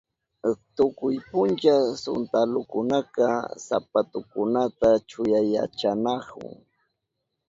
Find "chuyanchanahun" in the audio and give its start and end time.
5.07-6.53